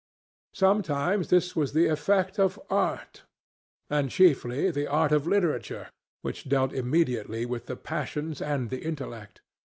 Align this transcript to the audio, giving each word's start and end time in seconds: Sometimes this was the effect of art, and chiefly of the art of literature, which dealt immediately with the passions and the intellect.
Sometimes 0.55 1.27
this 1.27 1.55
was 1.55 1.73
the 1.73 1.85
effect 1.85 2.39
of 2.39 2.59
art, 2.71 3.21
and 3.87 4.09
chiefly 4.09 4.65
of 4.65 4.73
the 4.73 4.87
art 4.87 5.11
of 5.11 5.27
literature, 5.27 5.91
which 6.23 6.49
dealt 6.49 6.73
immediately 6.73 7.45
with 7.45 7.67
the 7.67 7.75
passions 7.77 8.41
and 8.41 8.71
the 8.71 8.81
intellect. 8.83 9.41